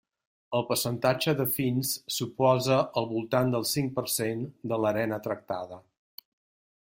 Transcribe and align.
El 0.59 0.63
percentatge 0.69 1.33
de 1.41 1.45
fins 1.57 1.91
suposa 2.15 2.79
al 3.01 3.07
voltant 3.13 3.53
del 3.57 3.69
cinc 3.73 3.95
per 3.99 4.07
cent 4.15 4.45
de 4.73 4.83
l'arena 4.85 5.21
tractada. 5.29 5.83